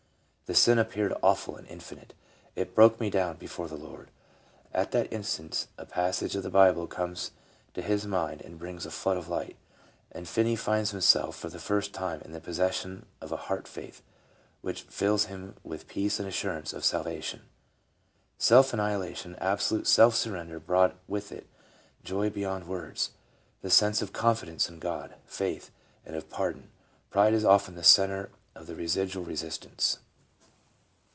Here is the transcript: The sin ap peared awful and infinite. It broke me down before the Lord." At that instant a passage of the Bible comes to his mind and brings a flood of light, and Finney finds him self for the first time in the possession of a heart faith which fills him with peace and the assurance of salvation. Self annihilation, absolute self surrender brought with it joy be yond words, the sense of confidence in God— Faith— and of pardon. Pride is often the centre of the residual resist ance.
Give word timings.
The 0.51 0.55
sin 0.57 0.79
ap 0.79 0.89
peared 0.89 1.13
awful 1.23 1.55
and 1.55 1.65
infinite. 1.65 2.13
It 2.57 2.75
broke 2.75 2.99
me 2.99 3.09
down 3.09 3.37
before 3.37 3.69
the 3.69 3.77
Lord." 3.77 4.11
At 4.73 4.91
that 4.91 5.07
instant 5.13 5.67
a 5.77 5.85
passage 5.85 6.35
of 6.35 6.43
the 6.43 6.49
Bible 6.49 6.87
comes 6.87 7.31
to 7.73 7.81
his 7.81 8.05
mind 8.05 8.41
and 8.41 8.59
brings 8.59 8.85
a 8.85 8.91
flood 8.91 9.15
of 9.15 9.29
light, 9.29 9.55
and 10.11 10.27
Finney 10.27 10.57
finds 10.57 10.91
him 10.93 10.99
self 10.99 11.37
for 11.37 11.47
the 11.47 11.57
first 11.57 11.93
time 11.93 12.19
in 12.25 12.33
the 12.33 12.41
possession 12.41 13.05
of 13.21 13.31
a 13.31 13.37
heart 13.47 13.65
faith 13.65 14.01
which 14.59 14.81
fills 14.81 15.27
him 15.31 15.55
with 15.63 15.87
peace 15.87 16.19
and 16.19 16.25
the 16.25 16.31
assurance 16.31 16.73
of 16.73 16.83
salvation. 16.83 17.43
Self 18.37 18.73
annihilation, 18.73 19.37
absolute 19.37 19.87
self 19.87 20.15
surrender 20.15 20.59
brought 20.59 20.97
with 21.07 21.31
it 21.31 21.47
joy 22.03 22.29
be 22.29 22.41
yond 22.41 22.67
words, 22.67 23.11
the 23.61 23.69
sense 23.71 24.01
of 24.01 24.11
confidence 24.11 24.67
in 24.67 24.79
God— 24.79 25.15
Faith— 25.25 25.71
and 26.05 26.17
of 26.17 26.29
pardon. 26.29 26.71
Pride 27.09 27.33
is 27.33 27.45
often 27.45 27.75
the 27.75 27.83
centre 27.85 28.31
of 28.53 28.67
the 28.67 28.75
residual 28.75 29.23
resist 29.23 29.63
ance. 29.63 29.99